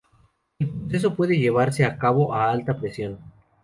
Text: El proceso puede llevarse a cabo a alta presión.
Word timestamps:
El 0.57 0.67
proceso 0.71 1.13
puede 1.15 1.37
llevarse 1.37 1.85
a 1.85 1.99
cabo 1.99 2.33
a 2.33 2.49
alta 2.49 2.75
presión. 2.75 3.19